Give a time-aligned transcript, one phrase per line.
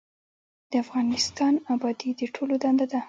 [0.71, 2.99] د افغانستان ابادي د ټولو دنده ده